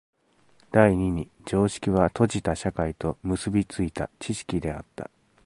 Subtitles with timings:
[0.71, 5.11] 第二に常識は閉じた社会と結び付いた知識であった。